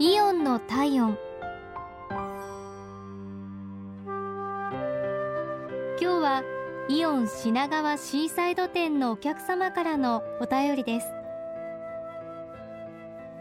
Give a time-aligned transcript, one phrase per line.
[0.00, 1.18] イオンの体温。
[4.06, 6.44] 今日は
[6.88, 11.08] イオン品川シーサイド店のお客様からのお便りです。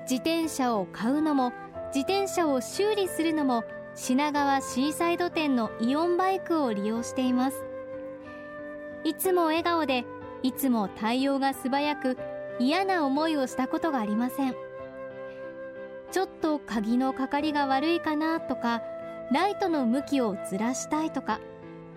[0.09, 1.53] 自転車を買うのも
[1.93, 3.63] 自転車を修理するのも
[3.93, 7.63] 品川シーサイド店のイオンバイクを利用しています。
[9.03, 10.05] いつも笑顔で
[10.41, 12.17] いつも対応が素早く
[12.59, 14.66] 嫌な思いをしたことがありません。
[16.11, 18.81] ちょっと鍵のかかりが悪いかなとか
[19.31, 21.39] ライトの向きをずらしたいとか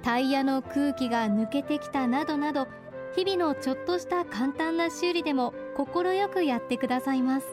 [0.03, 2.67] タイヤの空気が抜けてきたなどなど
[3.15, 7.47] 日々のちょっとした簡単な修理でも快くやってくださいます。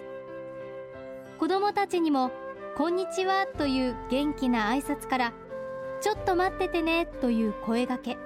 [1.40, 2.32] 子供たちにも
[2.78, 5.34] 「こんにちは」という元気な挨拶から
[6.02, 8.18] 「ちょっと待っててね」という声がけ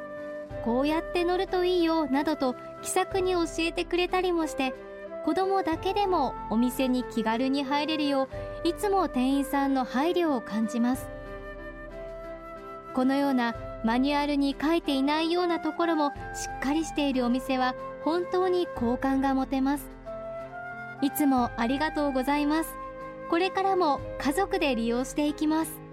[0.64, 4.74] こうやって乗るといいよなどと気さくに教えてくれたりもして
[5.26, 8.28] 子供だけでもお店に気軽に入れるよ
[8.64, 11.10] ういつも店員さんの配慮を感じます。
[12.94, 13.56] このような
[13.86, 19.90] マニュアルに書いていないようなところもしっかりしているお店は本当に好感が持てます。
[21.02, 22.74] いつもありがとうございます。
[23.30, 25.91] これからも家族で利用していきます。